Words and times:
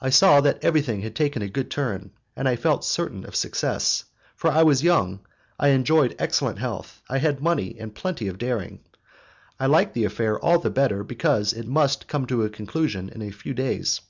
I 0.00 0.10
saw 0.10 0.40
that 0.40 0.64
everything 0.64 1.02
had 1.02 1.14
taken 1.14 1.40
a 1.40 1.48
good 1.48 1.70
turn, 1.70 2.10
and 2.34 2.48
I 2.48 2.56
felt 2.56 2.84
certain 2.84 3.24
of 3.24 3.36
success, 3.36 4.02
for 4.34 4.50
I 4.50 4.64
was 4.64 4.82
young, 4.82 5.20
I 5.60 5.68
enjoyed 5.68 6.16
excellent 6.18 6.58
health, 6.58 7.00
I 7.08 7.18
had 7.18 7.40
money 7.40 7.76
and 7.78 7.94
plenty 7.94 8.26
of 8.26 8.36
daring. 8.38 8.80
I 9.60 9.66
liked 9.66 9.94
the 9.94 10.06
affair 10.06 10.36
all 10.40 10.58
the 10.58 10.70
better 10.70 11.04
because 11.04 11.52
it 11.52 11.68
must 11.68 12.08
come 12.08 12.26
to 12.26 12.42
a 12.42 12.50
conclusion 12.50 13.08
in 13.08 13.22
a 13.22 13.30
few 13.30 13.54
days. 13.54 14.00